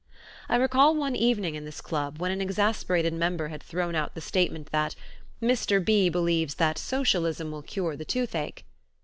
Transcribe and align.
I 0.49 0.55
recall 0.55 0.95
one 0.95 1.15
evening 1.15 1.53
in 1.53 1.65
this 1.65 1.79
club 1.79 2.17
when 2.19 2.31
an 2.31 2.41
exasperated 2.41 3.13
member 3.13 3.49
had 3.49 3.61
thrown 3.61 3.93
out 3.93 4.15
the 4.15 4.19
statement 4.19 4.71
that 4.71 4.95
"Mr. 5.39 5.79
B. 5.85 6.09
believes 6.09 6.55
that 6.55 6.79
socialism 6.79 7.51
will 7.51 7.61
cure 7.61 7.95
the 7.95 8.03
toothache." 8.05 8.65